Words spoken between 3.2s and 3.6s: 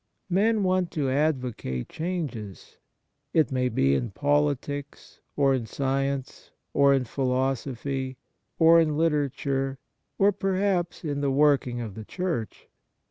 it